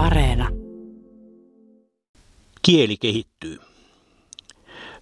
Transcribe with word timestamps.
Areena. 0.00 0.48
Kieli 2.62 2.96
kehittyy. 2.96 3.58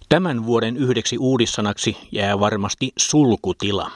Tämän 0.09 0.45
vuoden 0.45 0.77
yhdeksi 0.77 1.17
uudissanaksi 1.17 1.97
jää 2.11 2.39
varmasti 2.39 2.91
sulkutila. 2.97 3.91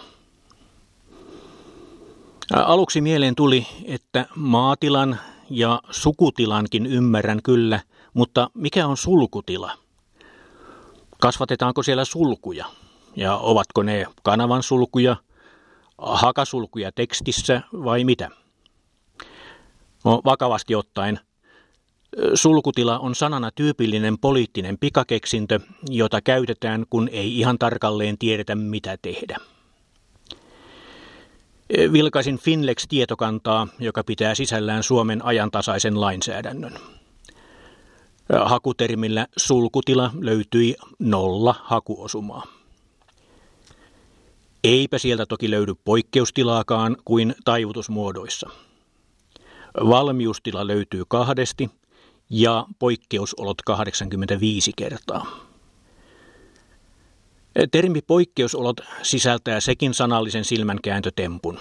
Aluksi 2.54 3.02
mieleen 3.02 3.36
tuli, 3.36 3.68
että 3.86 4.26
maatilan 4.36 5.20
ja 5.50 5.82
sukutilankin 5.92 6.86
ymmärrän 6.86 7.40
kyllä, 7.44 7.80
mutta 8.14 8.50
mikä 8.54 8.88
on 8.88 8.98
sulkutila? 8.98 9.72
Kasvatetaanko 11.22 11.84
siellä 11.84 12.06
sulkuja? 12.06 12.66
Ja 13.16 13.38
ovatko 13.38 13.84
ne 13.84 14.06
kanavan 14.24 14.64
sulkuja, 14.64 15.16
hakasulkuja 15.98 16.92
tekstissä 16.92 17.62
vai 17.74 18.04
mitä? 18.04 18.43
No, 20.04 20.22
vakavasti 20.26 20.76
ottaen, 20.76 21.20
sulkutila 22.34 23.00
on 23.00 23.16
sanana 23.16 23.52
tyypillinen 23.52 24.18
poliittinen 24.18 24.78
pikakeksintö, 24.80 25.60
jota 25.90 26.22
käytetään, 26.22 26.86
kun 26.90 27.10
ei 27.12 27.40
ihan 27.40 27.60
tarkalleen 27.60 28.18
tiedetä, 28.18 28.56
mitä 28.56 28.98
tehdä. 29.02 29.38
Vilkaisin 31.94 32.38
Finlex-tietokantaa, 32.40 33.68
joka 33.80 34.04
pitää 34.04 34.36
sisällään 34.36 34.84
Suomen 34.84 35.26
ajantasaisen 35.26 36.02
lainsäädännön. 36.02 36.74
Hakutermillä 38.46 39.28
sulkutila 39.38 40.12
löytyi 40.20 40.76
nolla 41.00 41.56
hakuosumaa. 41.64 42.44
Eipä 44.64 44.98
sieltä 44.98 45.26
toki 45.26 45.52
löydy 45.52 45.74
poikkeustilaakaan 45.86 46.98
kuin 47.06 47.36
taivutusmuodoissa. 47.46 48.50
Valmiustila 49.80 50.68
löytyy 50.68 51.04
kahdesti 51.08 51.70
ja 52.30 52.66
poikkeusolot 52.80 53.62
85 53.62 54.72
kertaa. 54.78 55.26
Termi 57.72 58.02
poikkeusolot 58.02 58.82
sisältää 59.04 59.60
sekin 59.60 59.94
sanallisen 59.94 60.46
silmänkääntötempun. 60.46 61.60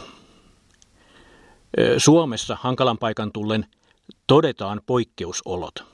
Suomessa 1.96 2.56
hankalan 2.60 2.98
paikan 2.98 3.32
tullen 3.32 3.66
todetaan 4.26 4.80
poikkeusolot. 4.86 5.84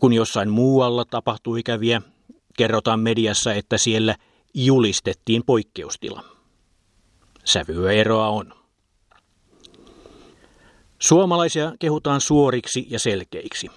Kun 0.00 0.12
jossain 0.12 0.50
muualla 0.50 1.04
tapahtui 1.04 1.60
ikäviä, 1.60 2.02
kerrotaan 2.56 3.00
mediassa, 3.00 3.54
että 3.54 3.78
siellä 3.78 4.16
julistettiin 4.54 5.44
poikkeustila. 5.44 6.24
Sävyä 7.44 7.92
eroa 7.92 8.28
on. 8.28 8.63
Suomalaisia 10.98 11.72
kehutaan 11.78 12.20
suoriksi 12.20 12.86
ja 12.90 12.98
selkeiksi. 12.98 13.70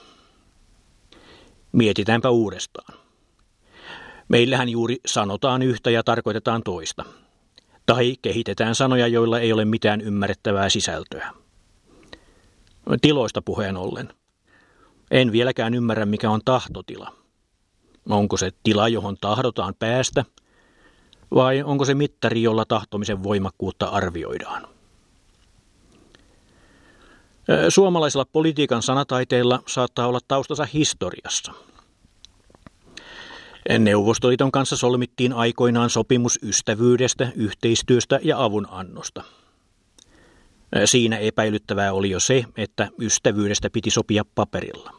Mietitäänpä 1.71 2.29
uudestaan. 2.29 2.99
Meillähän 4.29 4.69
juuri 4.69 4.97
sanotaan 5.05 5.61
yhtä 5.61 5.89
ja 5.89 6.03
tarkoitetaan 6.03 6.63
toista. 6.63 7.05
Tai 7.85 8.15
kehitetään 8.21 8.75
sanoja, 8.75 9.07
joilla 9.07 9.39
ei 9.39 9.53
ole 9.53 9.65
mitään 9.65 10.01
ymmärrettävää 10.01 10.69
sisältöä. 10.69 11.31
Tiloista 13.01 13.41
puheen 13.41 13.77
ollen. 13.77 14.13
En 15.11 15.31
vieläkään 15.31 15.73
ymmärrä, 15.73 16.05
mikä 16.05 16.29
on 16.29 16.41
tahtotila. 16.45 17.13
Onko 18.09 18.37
se 18.37 18.51
tila, 18.63 18.87
johon 18.87 19.17
tahdotaan 19.21 19.75
päästä, 19.79 20.25
vai 21.35 21.63
onko 21.63 21.85
se 21.85 21.93
mittari, 21.93 22.43
jolla 22.43 22.65
tahtomisen 22.65 23.23
voimakkuutta 23.23 23.85
arvioidaan? 23.85 24.76
Suomalaisella 27.69 28.25
politiikan 28.25 28.81
sanataiteella 28.81 29.63
saattaa 29.67 30.07
olla 30.07 30.19
taustansa 30.27 30.67
historiassa– 30.73 31.53
Neuvostoliiton 33.79 34.51
kanssa 34.51 34.77
solmittiin 34.77 35.33
aikoinaan 35.33 35.89
sopimus 35.89 36.39
ystävyydestä, 36.43 37.31
yhteistyöstä 37.35 38.19
ja 38.23 38.43
avunannosta. 38.43 39.23
Siinä 40.85 41.17
epäilyttävää 41.17 41.93
oli 41.93 42.09
jo 42.09 42.19
se, 42.19 42.45
että 42.57 42.89
ystävyydestä 43.01 43.69
piti 43.69 43.91
sopia 43.91 44.25
paperilla. 44.35 44.93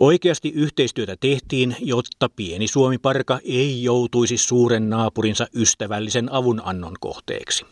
Oikeasti 0.00 0.48
yhteistyötä 0.48 1.16
tehtiin, 1.20 1.76
jotta 1.80 2.28
pieni 2.36 2.68
Suomi-parka 2.68 3.38
ei 3.44 3.82
joutuisi 3.82 4.36
suuren 4.36 4.90
naapurinsa 4.90 5.46
ystävällisen 5.54 6.32
avunannon 6.32 6.94
kohteeksi. 7.00 7.66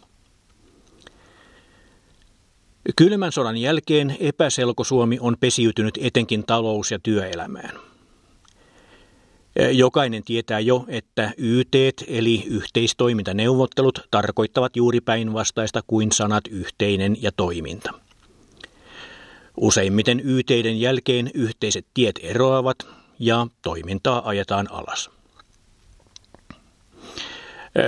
Kylmän 2.97 3.33
sodan 3.33 3.56
jälkeen 3.56 4.17
epäselko 4.21 4.84
Suomi 4.84 5.19
on 5.21 5.37
pesiytynyt 5.41 5.99
etenkin 6.03 6.45
talous- 6.47 6.91
ja 6.91 6.99
työelämään. 6.99 7.78
Jokainen 9.72 10.25
tietää 10.25 10.61
jo, 10.61 10.84
että 10.89 11.33
YT 11.37 11.75
eli 12.06 12.45
yhteistoimintaneuvottelut 12.47 13.99
tarkoittavat 14.11 14.77
juuri 14.77 15.00
päinvastaista 15.00 15.81
kuin 15.87 16.12
sanat 16.12 16.45
yhteinen 16.47 17.22
ja 17.22 17.33
toiminta. 17.33 17.91
Useimmiten 19.56 20.21
YTiden 20.25 20.81
jälkeen 20.81 21.31
yhteiset 21.34 21.87
tiet 21.95 22.21
eroavat 22.22 22.77
ja 23.19 23.47
toimintaa 23.62 24.28
ajetaan 24.28 24.71
alas. 24.71 25.11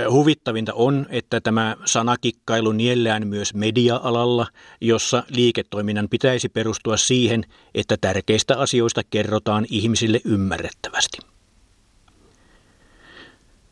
Huvittavinta 0.09 0.73
on, 0.73 1.05
että 1.09 1.41
tämä 1.41 1.75
sanakikkailu 1.85 2.71
niellään 2.71 3.27
myös 3.27 3.53
media-alalla, 3.53 4.47
jossa 4.81 5.23
liiketoiminnan 5.29 6.09
pitäisi 6.09 6.49
perustua 6.49 6.97
siihen, 6.97 7.43
että 7.75 7.97
tärkeistä 8.01 8.57
asioista 8.57 9.01
kerrotaan 9.09 9.65
ihmisille 9.69 10.21
ymmärrettävästi. 10.25 11.17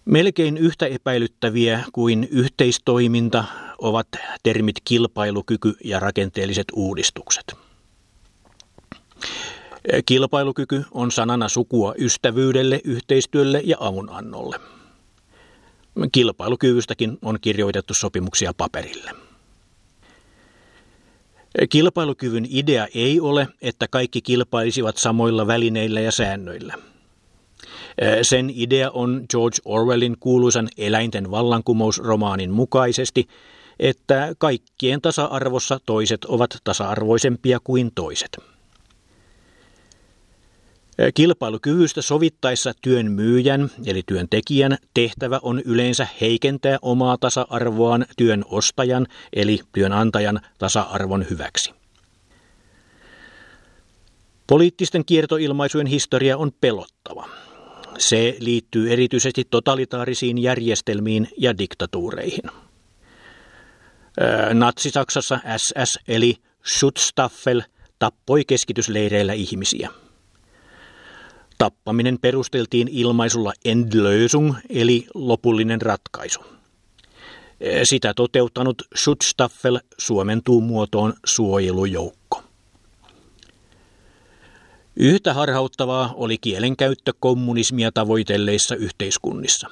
Melkein 0.06 0.58
yhtä 0.58 0.86
epäilyttäviä 0.86 1.84
kuin 1.94 2.28
yhteistoiminta 2.32 3.44
ovat 3.78 4.08
termit 4.44 4.76
kilpailukyky 4.84 5.74
ja 5.84 6.00
rakenteelliset 6.00 6.66
uudistukset. 6.74 7.56
Kilpailukyky 10.06 10.84
on 10.92 11.12
sanana 11.12 11.50
sukua 11.50 11.94
ystävyydelle, 11.98 12.82
yhteistyölle 12.84 13.62
ja 13.66 13.78
avunannolle. 13.80 14.60
Kilpailukyvystäkin 16.12 17.18
on 17.22 17.38
kirjoitettu 17.42 17.94
sopimuksia 17.94 18.52
paperille. 18.58 19.12
Kilpailukyvyn 21.70 22.48
idea 22.50 22.88
ei 22.96 23.20
ole, 23.20 23.48
että 23.62 23.88
kaikki 23.88 24.22
kilpailisivat 24.22 24.98
samoilla 24.98 25.48
välineillä 25.48 26.00
ja 26.00 26.12
säännöillä– 26.12 26.74
sen 28.22 28.52
idea 28.56 28.92
on 28.92 29.26
George 29.30 29.58
Orwellin 29.66 30.18
kuuluisan 30.20 30.70
eläinten 30.78 31.32
vallankumousromaanin 31.32 32.52
mukaisesti, 32.52 33.28
että 33.80 34.36
kaikkien 34.38 35.02
tasa-arvossa 35.02 35.80
toiset 35.86 36.26
ovat 36.26 36.58
tasa-arvoisempia 36.64 37.60
kuin 37.64 37.92
toiset. 37.96 38.38
Kilpailukyvystä 41.14 42.02
sovittaessa 42.02 42.74
työn 42.82 43.12
myyjän 43.12 43.70
eli 43.86 44.04
työntekijän 44.06 44.78
tehtävä 44.94 45.40
on 45.42 45.62
yleensä 45.66 46.08
heikentää 46.22 46.78
omaa 46.82 47.18
tasa-arvoaan 47.18 48.06
työn 48.18 48.46
ostajan 48.50 49.08
eli 49.34 49.60
työnantajan 49.72 50.42
tasa-arvon 50.58 51.26
hyväksi. 51.30 51.74
Poliittisten 54.48 55.06
kiertoilmaisujen 55.06 55.88
historia 55.88 56.38
on 56.38 56.52
pelottava. 56.62 57.30
Se 57.98 58.38
liittyy 58.40 58.94
erityisesti 58.94 59.44
totalitaarisiin 59.50 60.38
järjestelmiin 60.38 61.30
ja 61.38 61.58
diktatuureihin. 61.58 62.52
Natsi-Saksassa 64.54 65.40
SS 65.58 66.00
eli 66.08 66.36
Schutzstaffel 66.66 67.62
tappoi 68.00 68.46
keskitysleireillä 68.46 69.34
ihmisiä. 69.34 69.90
Tappaminen 71.58 72.20
perusteltiin 72.20 72.88
ilmaisulla 72.88 73.54
Endlösung 73.66 74.56
eli 74.70 75.08
lopullinen 75.14 75.82
ratkaisu. 75.82 76.40
Sitä 77.84 78.14
toteuttanut 78.14 78.82
Schutzstaffel 78.96 79.80
suomentuu 79.98 80.62
muotoon 80.62 81.14
suojelujoukko. 81.26 82.44
Yhtä 84.96 85.34
harhauttavaa 85.34 86.14
oli 86.16 86.38
kielenkäyttö 86.38 87.14
kommunismia 87.20 87.92
tavoitelleissa 87.92 88.76
yhteiskunnissa. 88.76 89.68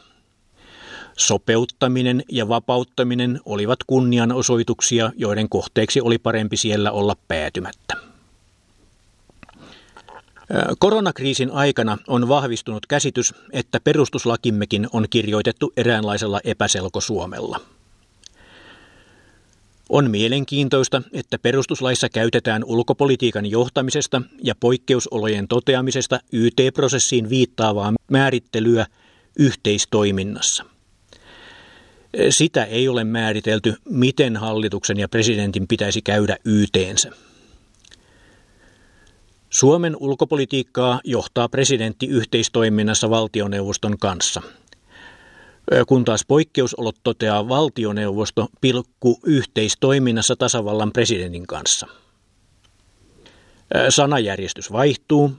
Sopeuttaminen 1.18 2.24
ja 2.32 2.48
vapauttaminen 2.48 3.40
olivat 3.46 3.80
kunnianosoituksia, 3.88 5.12
joiden 5.16 5.50
kohteeksi 5.50 6.02
oli 6.02 6.18
parempi 6.18 6.58
siellä 6.58 6.92
olla 6.92 7.16
päätymättä. 7.28 8.03
Koronakriisin 10.80 11.52
aikana 11.52 11.98
on 12.08 12.28
vahvistunut 12.28 12.86
käsitys, 12.86 13.34
että 13.52 13.80
perustuslakimmekin 13.80 14.88
on 14.94 15.06
kirjoitettu 15.10 15.74
eräänlaisella 15.78 16.40
epäselko 16.44 17.02
Suomella. 17.02 17.60
On 19.90 20.12
mielenkiintoista, 20.12 21.02
että 21.14 21.40
perustuslaissa 21.40 22.10
käytetään 22.10 22.64
ulkopolitiikan 22.64 23.46
johtamisesta 23.46 24.22
ja 24.44 24.56
poikkeusolojen 24.60 25.48
toteamisesta 25.48 26.20
YT-prosessiin 26.32 27.30
viittaavaa 27.30 27.94
määrittelyä 28.10 28.86
yhteistoiminnassa. 29.40 30.66
Sitä 32.30 32.64
ei 32.64 32.88
ole 32.88 33.04
määritelty, 33.04 33.74
miten 33.90 34.38
hallituksen 34.38 35.00
ja 35.00 35.10
presidentin 35.10 35.68
pitäisi 35.68 36.02
käydä 36.02 36.38
YTensä. 36.46 37.12
Suomen 39.54 39.98
ulkopolitiikkaa 40.00 41.02
johtaa 41.04 41.50
presidentti 41.50 42.08
yhteistoiminnassa 42.08 43.10
valtioneuvoston 43.10 43.98
kanssa– 44.00 44.42
kun 45.88 46.06
taas 46.06 46.26
poikkeusolot 46.28 46.96
toteaa 47.04 47.50
valtioneuvosto 47.50 48.48
pilkku 48.62 49.20
yhteistoiminnassa 49.26 50.36
tasavallan 50.36 50.92
presidentin 50.92 51.48
kanssa. 51.48 51.88
Sanajärjestys 53.90 54.72
vaihtuu 54.72 55.32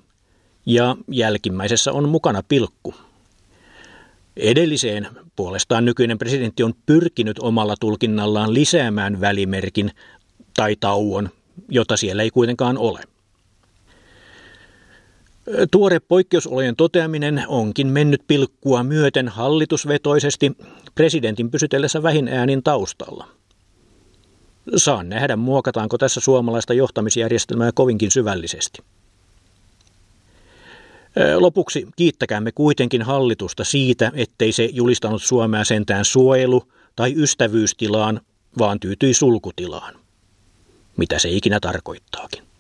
ja 0.67 0.97
jälkimmäisessä 1.11 1.93
on 1.93 2.09
mukana 2.09 2.43
pilkku. 2.49 2.95
Edelliseen 4.37 5.09
puolestaan 5.37 5.85
nykyinen 5.85 6.19
presidentti 6.19 6.63
on 6.63 6.75
pyrkinyt 6.87 7.39
omalla 7.39 7.75
tulkinnallaan 7.81 8.55
lisäämään 8.55 9.21
välimerkin 9.21 9.91
tai 10.57 10.77
tauon, 10.81 11.31
jota 11.69 11.97
siellä 11.97 12.23
ei 12.23 12.31
kuitenkaan 12.31 12.79
ole. 12.79 13.01
Tuore 15.71 16.01
poikkeusolojen 16.01 16.77
toteaminen 16.77 17.45
onkin 17.49 17.87
mennyt 17.87 18.23
pilkkua 18.27 18.83
myöten 18.83 19.29
hallitusvetoisesti 19.29 20.53
presidentin 20.95 21.51
pysytellessä 21.51 22.03
vähin 22.03 22.29
äänin 22.29 22.63
taustalla. 22.63 23.29
Saan 24.77 25.09
nähdä, 25.09 25.37
muokataanko 25.37 25.99
tässä 25.99 26.21
suomalaista 26.21 26.75
johtamisjärjestelmää 26.75 27.71
kovinkin 27.75 28.11
syvällisesti. 28.11 28.83
Lopuksi 31.37 31.87
kiittäkäämme 31.97 32.53
kuitenkin 32.53 33.03
hallitusta 33.03 33.65
siitä, 33.65 34.13
ettei 34.15 34.53
se 34.53 34.69
julistanut 34.73 35.23
Suomea 35.23 35.65
sentään 35.65 36.05
suojelu- 36.05 36.69
tai 36.97 37.15
ystävyystilaan, 37.17 38.21
vaan 38.59 38.81
tyytyi 38.81 39.15
sulkutilaan. 39.15 39.95
Mitä 40.97 41.19
se 41.19 41.29
ikinä 41.29 41.61
tarkoittaakin. 41.61 42.54